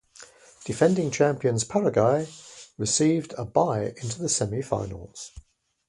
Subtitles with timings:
[0.65, 2.27] Defending champions Paraguay
[2.75, 5.29] received a bye into the semi-finals.